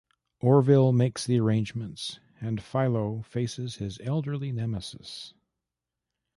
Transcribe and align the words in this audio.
Orville 0.39 0.91
makes 0.93 1.27
the 1.27 1.39
arrangements, 1.39 2.19
and 2.39 2.59
Philo 2.59 3.21
faces 3.21 3.75
his 3.75 3.99
elderly 4.03 4.51
nemesis. 4.51 5.35